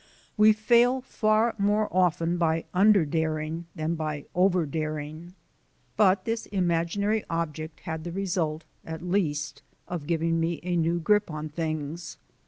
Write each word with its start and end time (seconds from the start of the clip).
We 0.35 0.51
fail 0.51 1.01
far 1.01 1.53
more 1.59 1.87
often 1.95 2.39
by 2.39 2.65
under 2.73 3.05
daring 3.05 3.65
than 3.75 3.93
by 3.93 4.25
over 4.33 4.65
daring. 4.65 5.35
But 5.95 6.25
this 6.25 6.47
imaginary 6.47 7.23
object 7.29 7.81
had 7.81 8.03
the 8.03 8.11
result, 8.11 8.63
at 8.83 9.03
least, 9.03 9.61
of 9.87 10.07
giving 10.07 10.39
me 10.39 10.59
a 10.63 10.75
new 10.75 10.99
grip 10.99 11.29
on 11.29 11.49
things. 11.49 12.17